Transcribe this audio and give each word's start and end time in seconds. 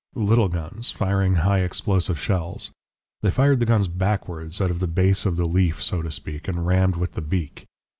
"Little 0.15 0.47
guns, 0.47 0.89
firing 0.89 1.35
high 1.35 1.59
explosive 1.59 2.19
shells. 2.19 2.71
They 3.21 3.29
fired 3.29 3.59
the 3.59 3.67
guns 3.67 3.87
backwards, 3.87 4.59
out 4.59 4.71
of 4.71 4.79
the 4.79 4.87
base 4.87 5.27
of 5.27 5.37
the 5.37 5.45
leaf, 5.45 5.83
so 5.83 6.01
to 6.01 6.09
speak, 6.11 6.47
and 6.47 6.65
rammed 6.65 6.95
with 6.95 7.11
the 7.11 7.21
beak. 7.21 7.67